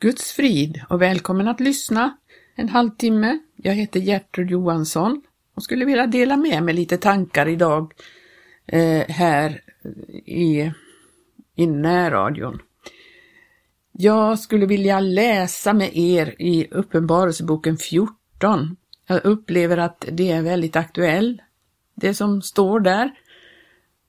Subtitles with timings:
[0.00, 2.16] Guds frid och välkommen att lyssna
[2.54, 3.38] en halvtimme.
[3.56, 5.22] Jag heter Gertrud Johansson
[5.54, 7.94] och skulle vilja dela med mig lite tankar idag
[8.66, 9.60] eh, här
[10.26, 10.72] i,
[11.54, 12.62] i närradion.
[13.92, 18.76] Jag skulle vilja läsa med er i Uppenbarelseboken 14.
[19.06, 21.40] Jag upplever att det är väldigt aktuellt,
[21.94, 23.10] det som står där.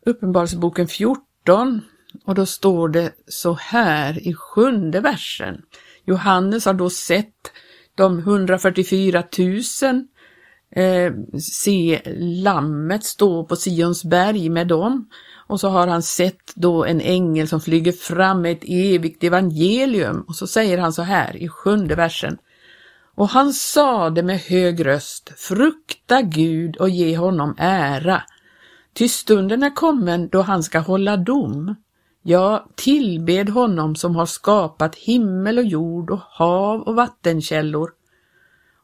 [0.05, 1.81] Uppenbarelseboken 14
[2.29, 5.61] och då står det så här i sjunde versen.
[6.05, 7.51] Johannes har då sett
[7.95, 9.59] de 144 000
[10.75, 12.01] eh, se
[12.43, 15.09] lammet stå på Sions berg med dem
[15.47, 20.21] och så har han sett då en ängel som flyger fram med ett evigt evangelium
[20.27, 22.37] och så säger han så här i sjunde versen.
[23.15, 28.23] Och han sade med hög röst, frukta Gud och ge honom ära,
[28.93, 31.75] ty stunden är kommen då han ska hålla dom.
[32.23, 37.91] Ja, tillbed honom som har skapat himmel och jord och hav och vattenkällor.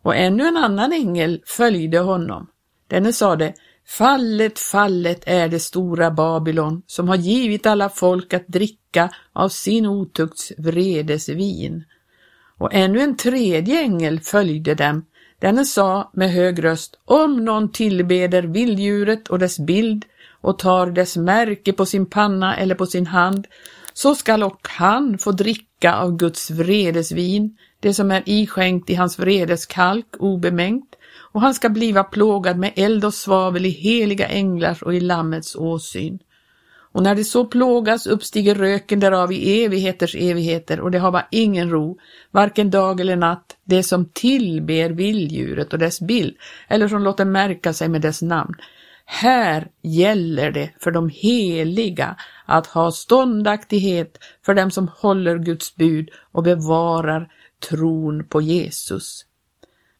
[0.01, 2.47] Och ännu en annan ängel följde honom.
[2.87, 3.53] Denne sade,
[3.87, 9.85] Fallet, fallet är det stora Babylon som har givit alla folk att dricka av sin
[9.85, 11.83] otukts vredes vin.
[12.57, 15.05] Och ännu en tredje ängel följde dem.
[15.39, 20.05] Denne sa med hög röst, om någon tillbeder vilddjuret och dess bild
[20.45, 23.47] och tar dess märke på sin panna eller på sin hand,
[23.93, 29.19] så skall och han få dricka av Guds vredesvin, det som är iskänkt i hans
[29.19, 30.95] vredeskalk obemängt,
[31.31, 35.55] och han ska bliva plågad med eld och svavel i heliga änglars och i Lammets
[35.55, 36.19] åsyn.
[36.91, 41.27] Och när det så plågas uppstiger röken därav i evigheters evigheter och det har bara
[41.31, 41.97] ingen ro,
[42.31, 46.35] varken dag eller natt, det som tillber vilddjuret och dess bild,
[46.67, 48.55] eller som låter märka sig med dess namn.
[49.05, 56.09] Här gäller det för de heliga att ha ståndaktighet för dem som håller Guds bud
[56.31, 57.31] och bevarar
[57.69, 59.25] tron på Jesus.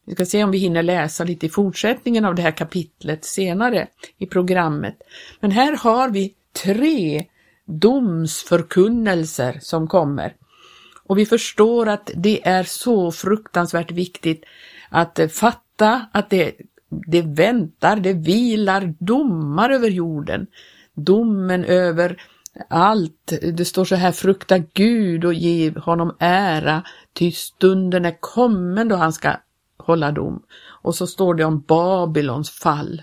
[0.06, 3.88] Vi ska se om vi hinner läsa lite i fortsättningen av det här kapitlet senare
[4.18, 4.96] i programmet.
[5.40, 7.24] Men här har vi tre
[7.64, 10.34] domsförkunnelser som kommer.
[11.04, 14.44] Och vi förstår att det är så fruktansvärt viktigt
[14.88, 16.52] att fatta att det
[16.88, 20.46] det väntar, det vilar domar över jorden.
[20.94, 22.22] Domen över
[22.70, 23.32] allt.
[23.52, 26.82] Det står så här, frukta Gud och ge honom ära,
[27.12, 29.36] ty stunden är kommen då han ska
[29.76, 30.42] hålla dom.
[30.82, 33.02] Och så står det om Babylons fall.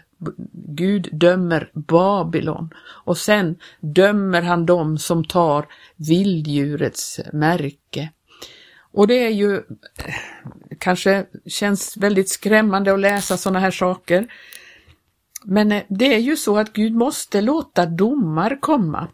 [0.53, 8.09] Gud dömer Babylon och sen dömer han dem som tar vilddjurets märke.
[8.93, 9.63] Och det är ju
[10.79, 14.27] kanske känns väldigt skrämmande att läsa sådana här saker.
[15.43, 19.07] Men eh, det är ju så att Gud måste låta domar komma.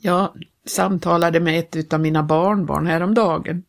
[0.00, 0.32] Jag
[0.66, 3.62] samtalade med ett av mina barnbarn häromdagen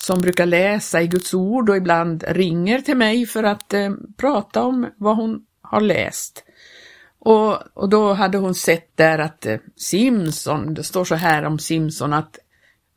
[0.00, 4.62] som brukar läsa i Guds ord och ibland ringer till mig för att eh, prata
[4.62, 6.44] om vad hon har läst.
[7.18, 11.58] Och, och då hade hon sett där att eh, Simson, det står så här om
[11.58, 12.38] Simson att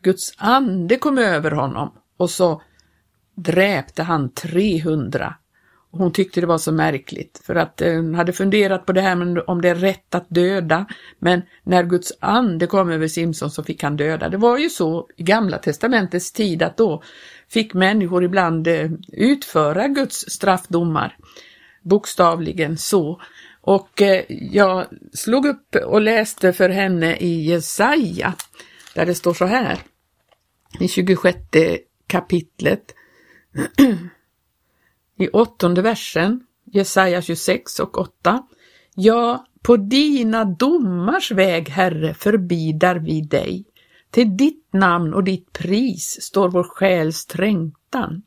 [0.01, 2.62] Guds ande kom över honom och så
[3.35, 5.35] dräpte han 300.
[5.91, 9.16] Hon tyckte det var så märkligt för att eh, hon hade funderat på det här
[9.16, 10.85] med om det är rätt att döda.
[11.19, 14.29] Men när Guds ande kom över Simson så fick han döda.
[14.29, 17.03] Det var ju så i Gamla testamentets tid att då
[17.50, 21.18] fick människor ibland eh, utföra Guds straffdomar.
[21.81, 23.22] Bokstavligen så.
[23.62, 28.33] Och eh, jag slog upp och läste för henne i Jesaja
[28.95, 29.79] där det står så här
[30.80, 31.38] i 26
[32.08, 32.96] kapitlet
[35.18, 38.44] i åttonde versen, Jesaja 26 och 8.
[38.96, 43.66] Ja, på dina domars väg, Herre, förbidar vi dig.
[44.12, 48.22] Till ditt namn och ditt pris står vår själs trängtan.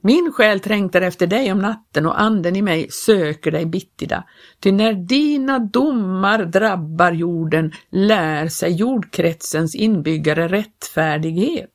[0.00, 4.24] Min själ trängtar efter dig om natten och anden i mig söker dig bittida.
[4.60, 11.70] Ty när dina domar drabbar jorden lär sig jordkretsens inbyggare rättfärdighet.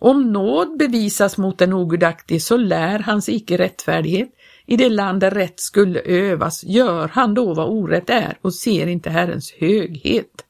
[0.00, 4.28] Om nåd bevisas mot en ogudaktig så lär hans icke rättfärdighet.
[4.66, 8.86] I det land där rätt skulle övas gör han då vad orätt är och ser
[8.86, 10.44] inte Herrens höghet.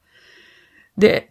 [0.95, 1.23] Det,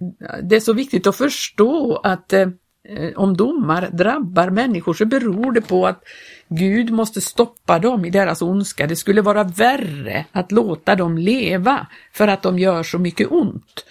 [0.42, 2.48] det är så viktigt att förstå att eh,
[2.88, 6.04] Eh, om domar drabbar människor så beror det på att
[6.48, 8.86] Gud måste stoppa dem i deras ondska.
[8.86, 13.84] Det skulle vara värre att låta dem leva för att de gör så mycket ont.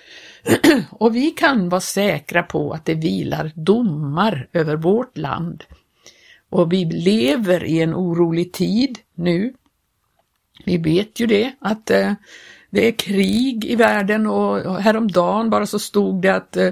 [0.89, 5.63] Och vi kan vara säkra på att det vilar domar över vårt land.
[6.49, 9.53] Och vi lever i en orolig tid nu.
[10.65, 12.13] Vi vet ju det, att eh,
[12.69, 16.69] det är krig i världen och häromdagen bara så stod det att eh,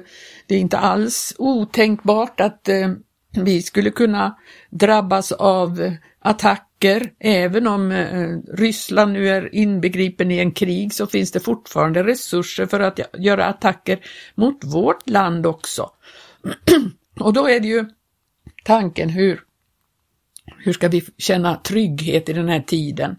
[0.48, 2.94] det är inte alls otänkbart att eh,
[3.32, 4.38] vi skulle kunna
[4.70, 7.12] drabbas av attacker.
[7.20, 12.66] Även om eh, Ryssland nu är inbegripen i en krig så finns det fortfarande resurser
[12.66, 14.00] för att göra attacker
[14.36, 15.90] mot vårt land också.
[17.20, 17.86] Och då är det ju
[18.64, 19.42] tanken hur,
[20.58, 23.16] hur ska vi känna trygghet i den här tiden?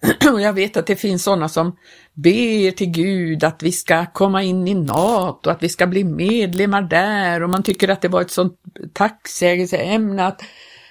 [0.32, 1.76] Och jag vet att det finns sådana som
[2.14, 6.82] ber till Gud att vi ska komma in i NATO, att vi ska bli medlemmar
[6.82, 8.60] där och man tycker att det var ett sånt
[8.92, 10.42] tacksägelseämne att,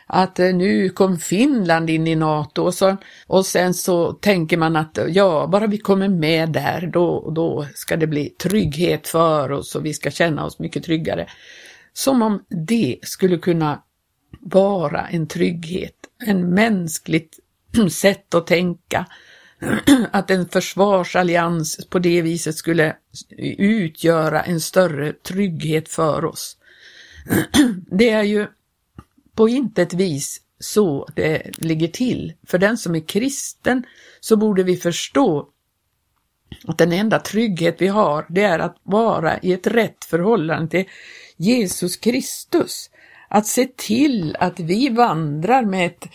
[0.08, 4.76] att eh, nu kom Finland in i NATO och, så, och sen så tänker man
[4.76, 9.76] att ja, bara vi kommer med där då, då ska det bli trygghet för oss
[9.76, 11.28] och vi ska känna oss mycket tryggare.
[11.94, 13.84] Som om det skulle kunna
[14.40, 15.96] vara en trygghet,
[16.26, 17.40] en mänskligt
[17.90, 19.06] sätt att tänka.
[20.12, 22.96] Att en försvarsallians på det viset skulle
[23.58, 26.58] utgöra en större trygghet för oss.
[27.92, 28.48] Det är ju
[29.36, 32.34] på intet vis så det ligger till.
[32.48, 33.84] För den som är kristen
[34.20, 35.50] så borde vi förstå
[36.68, 40.86] att den enda trygghet vi har, det är att vara i ett rätt förhållande till
[41.38, 42.90] Jesus Kristus.
[43.30, 46.08] Att se till att vi vandrar med ett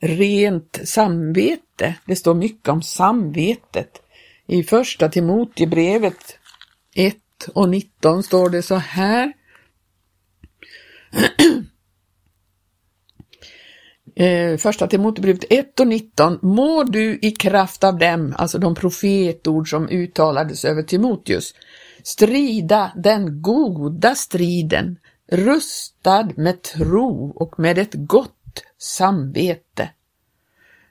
[0.00, 1.94] rent samvete.
[2.06, 4.02] Det står mycket om samvetet.
[4.46, 6.38] I första Timoteusbrevet
[6.94, 7.16] 1
[7.54, 9.32] och 19 står det så här.
[14.16, 16.38] Eh, första Timoteusbrevet 1 och 19.
[16.42, 21.54] Må du i kraft av dem, alltså de profetord som uttalades över Timoteus,
[22.02, 24.98] strida den goda striden,
[25.32, 28.39] rustad med tro och med ett gott
[28.78, 29.90] samvete.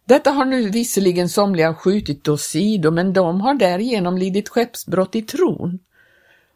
[0.06, 5.80] Detta har nu visserligen somliga skjutit åsido, men de har därigenom lidit skeppsbrott i tron.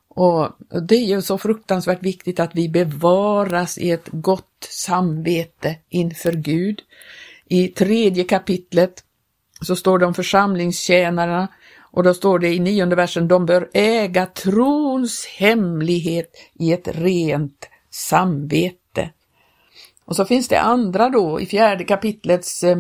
[0.07, 0.49] Och
[0.89, 6.81] det är ju så fruktansvärt viktigt att vi bevaras i ett gott samvete inför Gud.
[7.45, 9.03] I tredje kapitlet
[9.61, 11.47] så står det om församlingstjänarna
[11.93, 17.69] och då står det i nionde versen, de bör äga trons hemlighet i ett rent
[17.91, 18.77] samvete.
[20.05, 22.77] Och så finns det andra då, i fjärde kapitlets eh,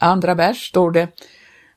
[0.00, 1.08] andra vers står det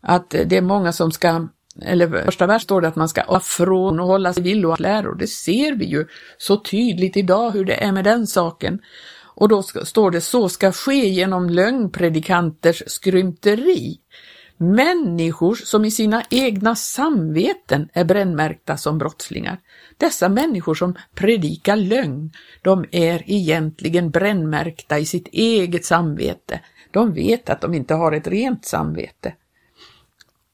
[0.02, 1.48] att det är många som ska,
[1.82, 5.16] eller första vers står det att man ska afrån och hålla sig villor och läror.
[5.16, 6.08] Det ser vi ju
[6.38, 8.80] så tydligt idag hur det är med den saken.
[9.38, 13.98] Och då står det så ska ske genom lögnpredikanters skrymteri.
[14.58, 19.60] Människor som i sina egna samveten är brännmärkta som brottslingar.
[19.98, 22.32] Dessa människor som predikar lögn,
[22.62, 26.60] de är egentligen brännmärkta i sitt eget samvete.
[26.92, 29.34] De vet att de inte har ett rent samvete.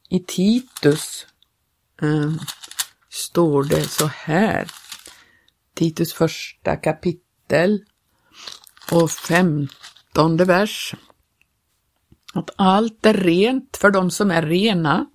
[0.10, 1.28] I Titus
[2.02, 2.34] eh,
[3.10, 4.68] står det så här,
[5.76, 7.84] Titus första kapitel
[8.92, 10.96] och femtonde vers
[12.34, 15.06] att allt är rent för de som är rena,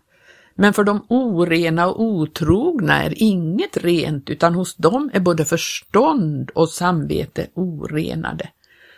[0.54, 6.50] men för de orena och otrogna är inget rent, utan hos dem är både förstånd
[6.50, 8.48] och samvete orenade.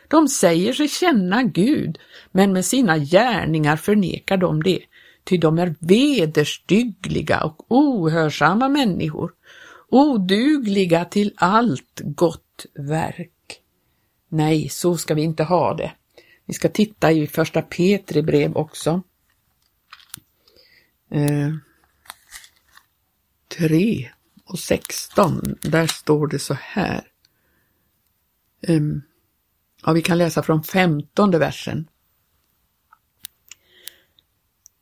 [0.08, 1.99] De säger sig känna Gud,
[2.32, 4.81] men med sina gärningar förnekar de det,
[5.25, 9.32] ty de är vederstyggliga och ohörsamma människor,
[9.88, 13.61] odugliga till allt gott verk.
[14.28, 15.92] Nej, så ska vi inte ha det.
[16.50, 19.02] Vi ska titta i första Petri brev också.
[21.11, 21.54] Eh,
[23.59, 24.11] 3
[24.45, 27.09] och 16, där står det så här.
[28.62, 28.80] Eh,
[29.85, 31.88] ja, vi kan läsa från femtonde versen.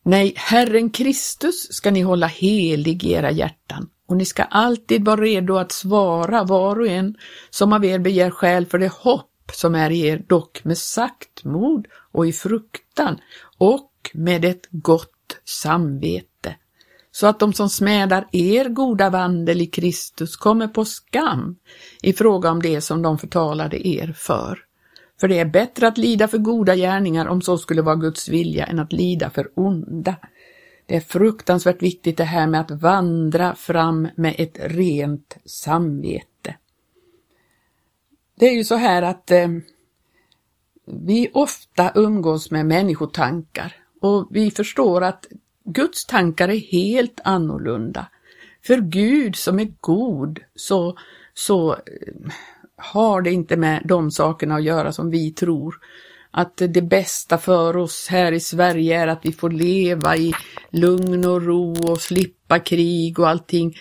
[0.03, 5.21] Nej, Herren Kristus ska ni hålla helig i era hjärtan och ni ska alltid vara
[5.21, 7.17] redo att svara var och en
[7.51, 11.87] som av er begär skäl för det hopp som är i er, dock med saktmod
[12.13, 13.19] och i fruktan
[13.59, 16.55] och med ett gott samvete,
[17.11, 21.57] så att de som smädar er goda vandel i Kristus kommer på skam
[22.03, 24.59] i fråga om det som de förtalade er för.
[25.21, 28.67] För det är bättre att lida för goda gärningar om så skulle vara Guds vilja
[28.67, 30.17] än att lida för onda.
[30.87, 36.55] Det är fruktansvärt viktigt det här med att vandra fram med ett rent samvete.
[38.39, 39.49] Det är ju så här att eh,
[40.87, 45.27] vi ofta umgås med människotankar och vi förstår att
[45.65, 48.07] Guds tankar är helt annorlunda.
[48.67, 50.99] För Gud som är god så,
[51.35, 51.79] så eh,
[52.77, 55.75] har det inte med de sakerna att göra som vi tror.
[56.31, 60.33] Att det bästa för oss här i Sverige är att vi får leva i
[60.71, 63.77] lugn och ro och slippa krig och allting.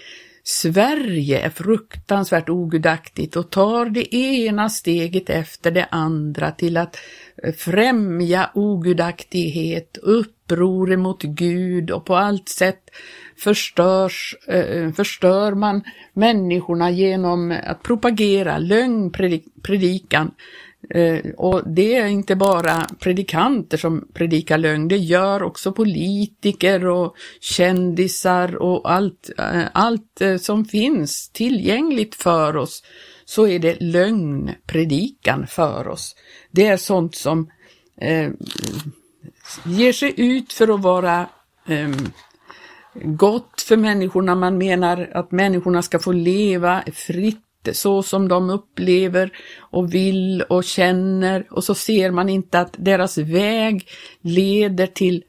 [0.49, 6.97] Sverige är fruktansvärt ogudaktigt och tar det ena steget efter det andra till att
[7.43, 12.89] eh, främja ogudaktighet, uppror mot Gud och på allt sätt
[13.37, 20.31] förstörs, eh, eh, förstör man människorna genom att propagera lögnpredikan.
[20.89, 27.15] Eh, och det är inte bara predikanter som predikar lögn, det gör också politiker och
[27.41, 32.83] kändisar och allt, eh, allt eh, som finns tillgängligt för oss
[33.25, 36.15] så är det lögnpredikan för oss.
[36.51, 37.49] Det är sånt som
[38.01, 38.31] eh,
[39.65, 41.29] ger sig ut för att vara
[41.67, 41.89] eh,
[42.93, 44.35] gott för människorna.
[44.35, 50.63] Man menar att människorna ska få leva fritt så som de upplever och vill och
[50.63, 53.87] känner och så ser man inte att deras väg
[54.21, 55.23] leder till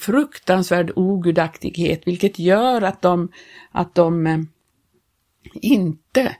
[0.00, 3.28] fruktansvärd ogudaktighet vilket gör att de,
[3.72, 4.38] att de eh,
[5.54, 6.36] inte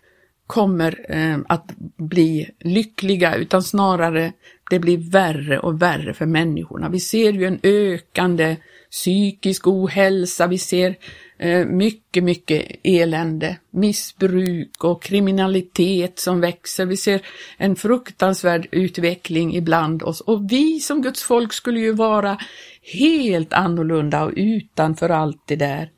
[0.46, 4.32] kommer eh, att bli lyckliga utan snarare
[4.70, 6.88] det blir värre och värre för människorna.
[6.88, 8.56] Vi ser ju en ökande
[8.90, 10.96] psykisk ohälsa, vi ser
[11.38, 16.86] eh, mycket, mycket elände, missbruk och kriminalitet som växer.
[16.86, 17.20] Vi ser
[17.56, 22.38] en fruktansvärd utveckling ibland oss och vi som Guds folk skulle ju vara
[22.82, 25.90] helt annorlunda och utanför allt det där.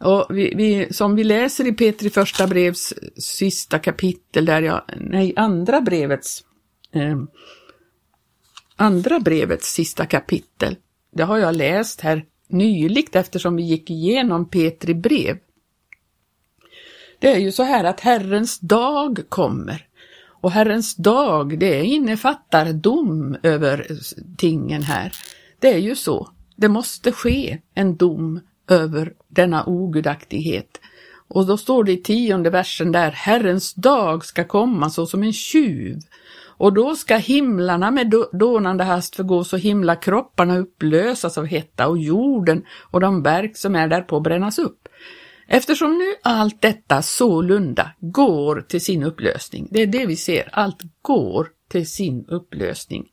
[0.00, 5.32] Och vi, vi, som vi läser i Petri första brevs sista kapitel, där jag, nej,
[5.36, 6.44] andra brevets,
[6.92, 7.18] eh,
[8.76, 10.76] andra brevets sista kapitel,
[11.16, 15.38] det har jag läst här nyligt eftersom vi gick igenom Petri brev.
[17.18, 19.86] Det är ju så här att Herrens dag kommer
[20.40, 23.86] och Herrens dag, det innefattar dom över
[24.36, 25.12] tingen här.
[25.60, 26.28] Det är ju så.
[26.56, 30.80] Det måste ske en dom över denna ogudaktighet.
[31.28, 35.32] Och då står det i tionde versen där, Herrens dag ska komma så som en
[35.32, 36.00] tjuv.
[36.58, 42.64] Och då ska himlarna med dånande hast förgås och himlakropparna upplösas av hetta och jorden
[42.90, 44.88] och de verk som är därpå brännas upp.
[45.48, 50.82] Eftersom nu allt detta sålunda går till sin upplösning, det är det vi ser, allt
[51.02, 53.06] går till sin upplösning.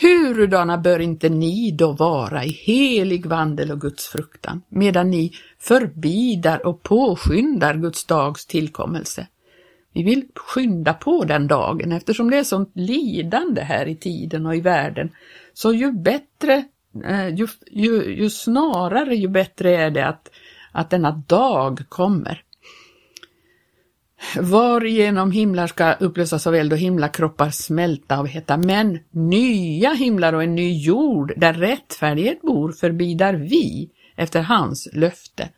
[0.00, 6.66] Hurudana bör inte ni då vara i helig vandel och Guds fruktan, medan ni förbidar
[6.66, 9.26] och påskyndar Guds dags tillkommelse?
[9.94, 14.56] Vi vill skynda på den dagen eftersom det är sånt lidande här i tiden och
[14.56, 15.10] i världen.
[15.52, 16.64] Så ju bättre,
[17.04, 20.30] eh, ju, ju, ju snarare ju bättre är det att,
[20.72, 22.42] att denna dag kommer.
[24.40, 30.42] Varigenom himlar ska upplösas av eld och himlakroppar smälta av hetta, men nya himlar och
[30.42, 35.48] en ny jord där rättfärdighet bor förbidar vi efter hans löfte.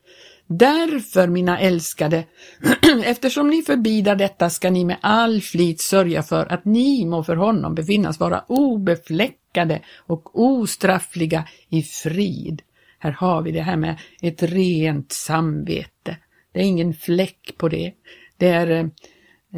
[0.46, 2.24] Därför, mina älskade,
[3.04, 7.36] eftersom ni förbidar detta ska ni med all flit sörja för att ni må för
[7.36, 12.62] honom befinnas vara obefläckade och ostraffliga i frid.
[12.98, 16.16] Här har vi det här med ett rent samvete.
[16.52, 17.92] Det är ingen fläck på det.
[18.36, 18.86] Det är, eh,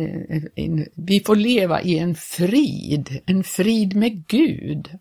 [0.04, 4.98] eh en, vi får leva i en frid, en frid med Gud.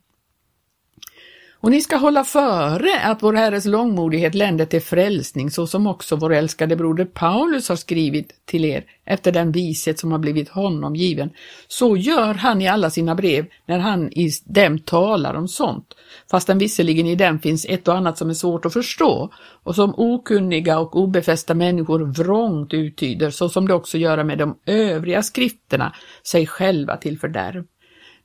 [1.68, 6.16] Och ni ska hålla före att vår Herres långmodighet länder till frälsning, så som också
[6.16, 10.96] vår älskade broder Paulus har skrivit till er efter den vishet som har blivit honom
[10.96, 11.30] given.
[11.68, 15.88] Så gör han i alla sina brev när han i dem talar om sånt,
[16.32, 19.32] fastän visserligen i dem finns ett och annat som är svårt att förstå
[19.64, 24.58] och som okunniga och obefästa människor vrångt uttyder, så som det också gör med de
[24.66, 27.64] övriga skrifterna, sig själva till fördärv.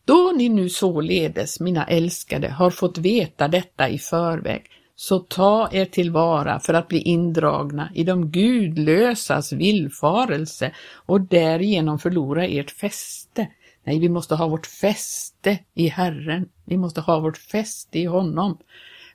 [0.05, 4.67] Då ni nu således, mina älskade, har fått veta detta i förväg,
[4.97, 12.47] så ta er tillvara för att bli indragna i de gudlösas villfarelse och därigenom förlora
[12.47, 13.49] ert fäste.
[13.85, 16.49] Nej, vi måste ha vårt fäste i Herren.
[16.65, 18.59] Vi måste ha vårt fäste i honom.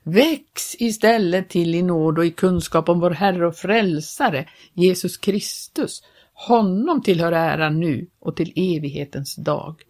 [0.02, 6.02] Väx istället till i nåd och i kunskap om vår Herre och Frälsare, Jesus Kristus.
[6.32, 9.82] Honom tillhör äran nu och till evighetens dag.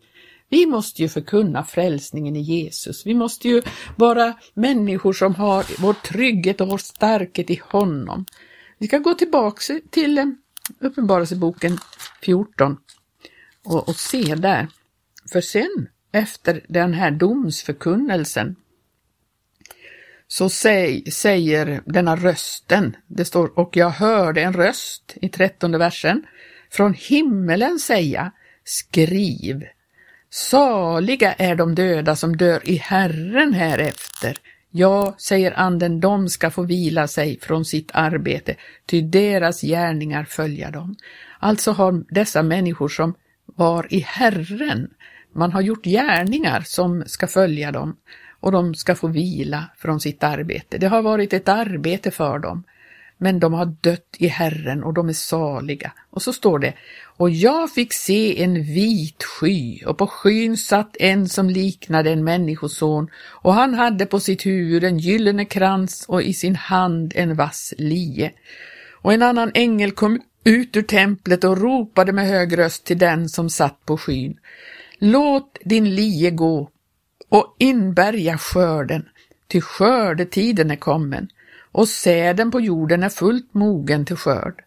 [0.48, 3.06] Vi måste ju förkunna frälsningen i Jesus.
[3.06, 3.62] Vi måste ju
[3.96, 8.24] vara människor som har vår trygghet och vår starkhet i honom.
[8.78, 10.26] Vi ska gå tillbaka till eh,
[10.80, 11.78] Uppenbarelseboken
[12.22, 12.76] 14
[13.64, 14.68] och, och se där.
[15.32, 18.56] För sen, efter den här domsförkunnelsen,
[20.28, 26.26] så säg, säger denna rösten, det står och jag hörde en röst i trettonde versen,
[26.70, 28.32] från himmelen säga,
[28.64, 29.64] skriv,
[30.30, 34.36] Saliga är de döda som dör i Herren härefter.
[34.70, 38.54] Ja, säger anden, de ska få vila sig från sitt arbete,
[38.86, 40.96] ty deras gärningar följa dem.
[41.38, 43.14] Alltså har dessa människor som
[43.46, 44.90] var i Herren,
[45.32, 47.96] man har gjort gärningar som ska följa dem
[48.40, 50.78] och de ska få vila från sitt arbete.
[50.78, 52.64] Det har varit ett arbete för dem,
[53.18, 55.92] men de har dött i Herren och de är saliga.
[56.10, 56.74] Och så står det,
[57.16, 62.24] och jag fick se en vit sky och på skyn satt en som liknade en
[62.24, 67.36] människoson och han hade på sitt huvud en gyllene krans och i sin hand en
[67.36, 68.32] vass lie.
[68.92, 73.28] Och en annan ängel kom ut ur templet och ropade med hög röst till den
[73.28, 74.38] som satt på skyn.
[74.98, 76.70] Låt din lie gå
[77.28, 79.08] och inbärga skörden,
[79.48, 81.28] ty skördetiden är kommen
[81.72, 84.64] och säden på jorden är fullt mogen till skörd.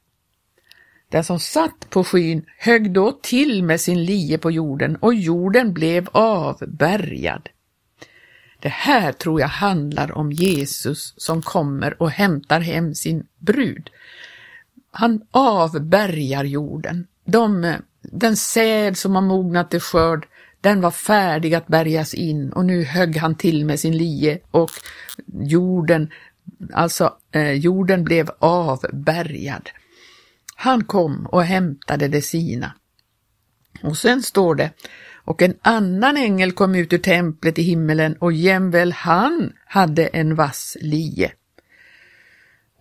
[1.10, 5.74] Den som satt på skyn högg då till med sin lie på jorden och jorden
[5.74, 7.50] blev avbärgad.
[8.60, 13.90] Det här tror jag handlar om Jesus som kommer och hämtar hem sin brud.
[14.92, 17.08] Han avbärgar jorden.
[17.26, 20.28] De, den säd som har mognat till skörd,
[20.62, 24.72] den var färdig att bärgas in och nu högg han till med sin lie och
[25.34, 26.10] jorden,
[26.74, 29.70] alltså eh, jorden blev avbärgad.
[30.56, 32.74] Han kom och hämtade det sina.
[33.84, 34.72] Och sen står det,
[35.24, 40.36] och en annan ängel kom ut ur templet i himmelen och jämväl han hade en
[40.36, 41.32] vass lie.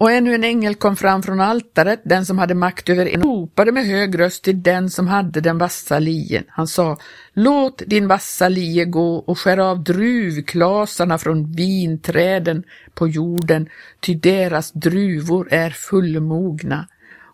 [0.00, 3.72] Och ännu en ängel kom fram från altaret, den som hade makt över en, ropade
[3.72, 6.44] med hög röst till den som hade den vassa lien.
[6.48, 6.98] Han sa,
[7.32, 12.62] låt din vassa lie gå och skär av druvklasarna från vinträden
[12.94, 13.68] på jorden,
[14.00, 16.88] ty deras druvor är fullmogna.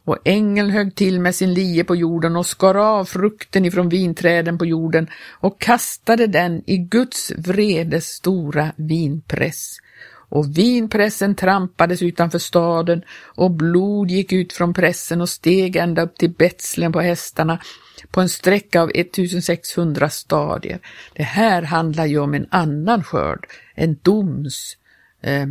[0.04, 4.58] Och ängeln högg till med sin lie på jorden och skar av frukten ifrån vinträden
[4.58, 9.76] på jorden och kastade den i Guds vredes stora vinpress
[10.28, 16.16] och vinpressen trampades utanför staden och blod gick ut från pressen och steg ända upp
[16.16, 17.59] till Betslen på hästarna
[18.11, 20.78] på en sträcka av 1600 stadier.
[21.12, 24.76] Det här handlar ju om en annan skörd, en doms,
[25.21, 25.47] eh,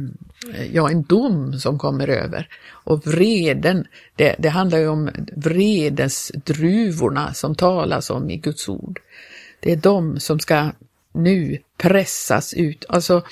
[0.72, 2.48] ja en dom som kommer över.
[2.70, 9.00] Och vreden, det, det handlar ju om vredens druvorna som talas om i Guds ord.
[9.60, 10.72] Det är de som ska
[11.16, 12.86] nu pressas ut.
[12.90, 13.24] Alltså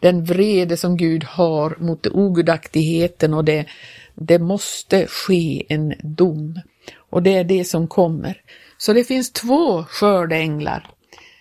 [0.00, 3.66] den vrede som Gud har mot ogudaktigheten och det,
[4.14, 6.60] det måste ske en dom.
[7.10, 8.42] Och det är det som kommer.
[8.78, 10.90] Så det finns två skördeänglar.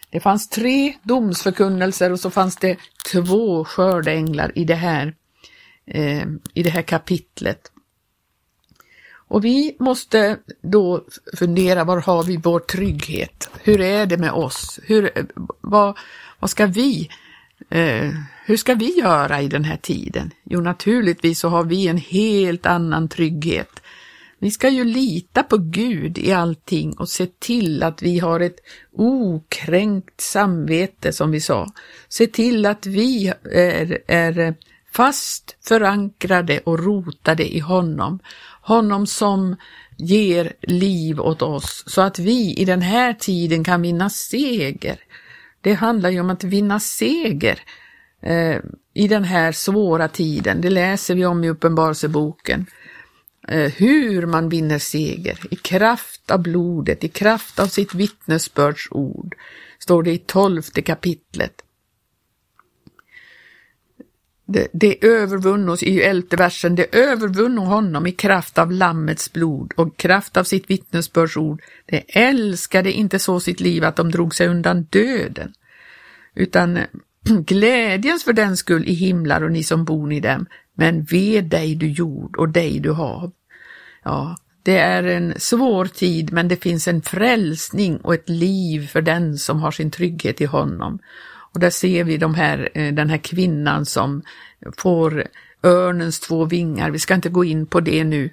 [0.09, 2.77] Det fanns tre domsförkunnelser och så fanns det
[3.11, 5.15] två skördeänglar i det här,
[5.87, 7.71] eh, i det här kapitlet.
[9.27, 11.03] Och vi måste då
[11.37, 13.49] fundera, var har vi vår trygghet?
[13.63, 14.79] Hur är det med oss?
[14.83, 15.09] Hur,
[15.61, 15.97] vad,
[16.39, 17.09] vad ska vi,
[17.69, 18.09] eh,
[18.45, 20.31] hur ska vi göra i den här tiden?
[20.43, 23.81] Jo, naturligtvis så har vi en helt annan trygghet.
[24.39, 28.59] Vi ska ju lita på Gud i allting och se till att vi har ett
[28.93, 31.67] okränkt samvete som vi sa.
[32.09, 34.55] Se till att vi är, är
[34.91, 38.19] fast förankrade och rotade i honom
[38.67, 39.55] honom som
[39.97, 44.99] ger liv åt oss så att vi i den här tiden kan vinna seger.
[45.61, 47.59] Det handlar ju om att vinna seger
[48.21, 48.57] eh,
[48.93, 50.61] i den här svåra tiden.
[50.61, 52.65] Det läser vi om i Uppenbarelseboken.
[53.47, 59.35] Eh, hur man vinner seger i kraft av blodet, i kraft av sitt vittnesbördsord,
[59.79, 61.53] står det i tolfte kapitlet.
[64.49, 69.97] Det, det övervunnos i elfte versen, det övervunno honom i kraft av Lammets blod och
[69.97, 71.61] kraft av sitt vittnesbördsord.
[71.85, 75.53] Det älskade inte så sitt liv att de drog sig undan döden,
[76.35, 76.79] utan
[77.45, 81.75] glädjens för den skull i himlar och ni som bor i dem, men ve dig
[81.75, 83.31] du jord och dig du hav.
[84.03, 89.01] Ja, det är en svår tid, men det finns en frälsning och ett liv för
[89.01, 90.99] den som har sin trygghet i honom.
[91.53, 94.21] Och där ser vi de här, eh, den här kvinnan som
[94.77, 95.27] får
[95.63, 96.91] örnens två vingar.
[96.91, 98.29] Vi ska inte gå in på det nu.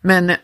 [0.00, 0.36] Men eh,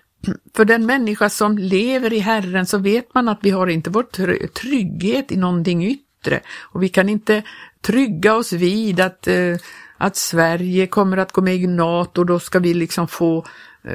[0.56, 4.46] för den människa som lever i Herren så vet man att vi har inte vår
[4.46, 7.42] trygghet i någonting yttre och vi kan inte
[7.80, 9.56] trygga oss vid att, eh,
[9.98, 13.46] att Sverige kommer att gå med i NATO, då ska vi liksom få,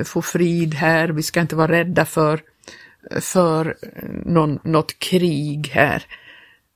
[0.03, 2.41] få frid här, vi ska inte vara rädda för,
[3.21, 3.77] för
[4.25, 6.05] någon, något krig här.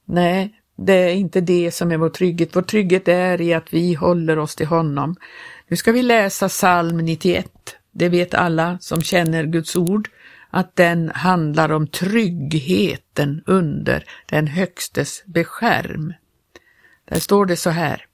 [0.05, 2.55] Nej, det är inte det som är vår trygghet.
[2.55, 5.15] Vår trygghet är i att vi håller oss till honom.
[5.67, 7.47] Nu ska vi läsa psalm 91.
[7.91, 10.09] Det vet alla som känner Guds ord,
[10.49, 16.13] att den handlar om tryggheten under den högstes beskärm.
[17.05, 18.05] Där står det så här.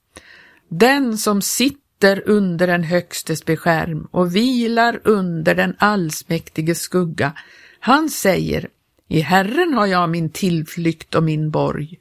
[0.70, 7.34] Den som sitter under den högstes beskärm och vilar under den allsmäktiges skugga,
[7.80, 8.70] han säger,
[9.08, 12.00] i Herren har jag min tillflykt och min borg,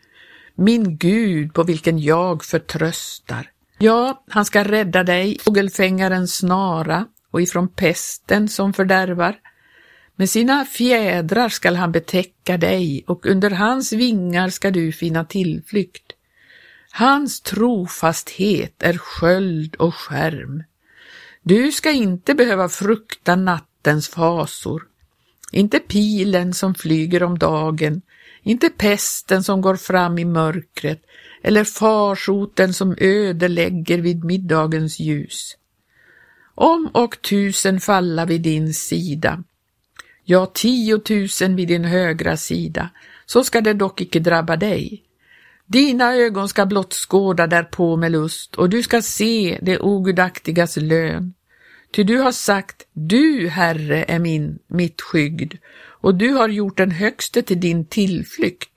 [0.59, 3.51] min Gud på vilken jag förtröstar.
[3.79, 9.37] Ja, han ska rädda dig fågelfängarens snara och ifrån pesten som fördärvar.
[10.17, 16.13] Med sina fjädrar skall han betäcka dig och under hans vingar ska du finna tillflykt.
[16.91, 20.63] Hans trofasthet är sköld och skärm.
[21.43, 24.83] Du ska inte behöva frukta nattens fasor,
[25.53, 28.03] inte pilen som flyger om dagen,
[28.43, 31.03] inte pesten som går fram i mörkret
[31.43, 35.57] eller farsoten som ödelägger vid middagens ljus.
[36.55, 39.45] Om och tusen falla vid din sida,
[40.25, 42.91] ja tiotusen vid din högra sida,
[43.27, 45.03] så ska det dock icke drabba dig.
[45.67, 51.35] Dina ögon ska blott skåda därpå med lust och du ska se det ogudaktigas lön.
[51.93, 55.55] Ty du har sagt, du, Herre, är min, mitt skygd,
[56.01, 58.71] och du har gjort den högste till din tillflykt.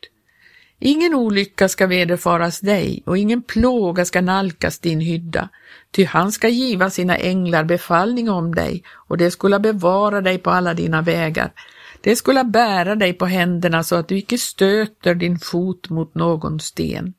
[0.79, 5.49] Ingen olycka ska vederfaras dig och ingen plåga ska nalkas din hydda,
[5.91, 10.49] ty han ska giva sina änglar befallning om dig och det skulle bevara dig på
[10.49, 11.53] alla dina vägar.
[12.01, 16.59] Det skulle bära dig på händerna så att du icke stöter din fot mot någon
[16.59, 17.13] sten.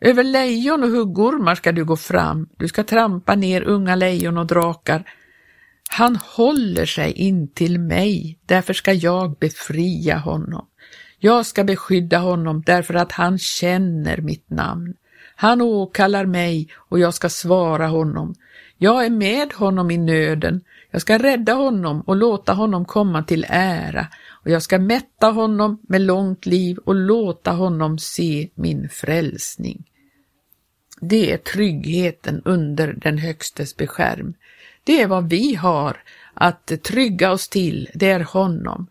[0.00, 4.46] Över lejon och huggormar ska du gå fram, du ska trampa ner unga lejon och
[4.46, 5.04] drakar.
[5.88, 10.66] Han håller sig in till mig, därför ska jag befria honom.
[11.18, 14.94] Jag ska beskydda honom därför att han känner mitt namn.
[15.36, 18.34] Han åkallar mig och jag ska svara honom.
[18.78, 20.60] Jag är med honom i nöden.
[20.90, 25.78] Jag ska rädda honom och låta honom komma till ära och jag ska mätta honom
[25.82, 29.84] med långt liv och låta honom se min frälsning.
[31.00, 34.34] Det är tryggheten under den högstes beskärm.
[34.88, 35.96] Det är vad vi har
[36.34, 38.86] att trygga oss till, det är honom.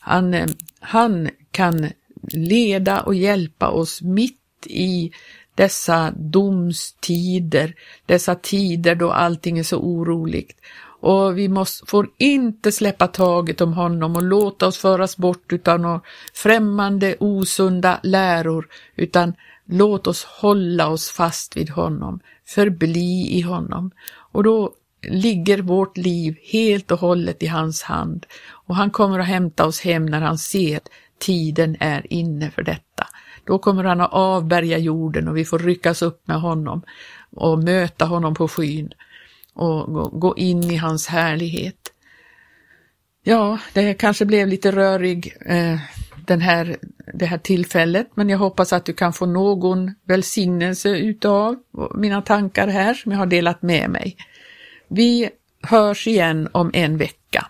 [0.00, 0.46] Han, eh,
[0.80, 1.88] han kan
[2.32, 5.10] leda och hjälpa oss mitt i
[5.54, 7.74] dessa domstider,
[8.06, 10.60] dessa tider då allting är så oroligt.
[11.00, 15.82] Och vi måste, får inte släppa taget om honom och låta oss föras bort utan
[15.82, 16.00] några
[16.34, 23.90] främmande osunda läror, utan låt oss hålla oss fast vid honom, förbli i honom.
[24.32, 24.72] Och då
[25.08, 29.80] ligger vårt liv helt och hållet i hans hand och han kommer att hämta oss
[29.80, 30.88] hem när han ser att
[31.18, 33.06] tiden är inne för detta.
[33.44, 36.82] Då kommer han att avbärga jorden och vi får ryckas upp med honom
[37.30, 38.92] och möta honom på skyn
[39.54, 41.92] och gå in i hans härlighet.
[43.22, 45.78] Ja, det kanske blev lite rörig eh,
[46.26, 46.76] den här,
[47.14, 51.56] det här tillfället, men jag hoppas att du kan få någon välsignelse utav
[51.94, 54.16] mina tankar här som jag har delat med mig.
[54.88, 55.30] Vi
[55.62, 57.46] hörs igen om en vecka.